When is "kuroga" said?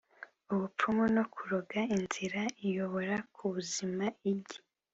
1.33-1.79